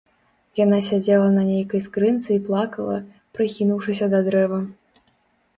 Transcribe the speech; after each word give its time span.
Яна 0.59 0.77
сядзела 0.87 1.27
на 1.35 1.43
нейкай 1.49 1.83
скрынцы 1.87 2.29
і 2.37 2.39
плакала, 2.47 2.97
прыхінуўшыся 3.39 4.05
да 4.15 4.25
дрэва. 4.31 4.59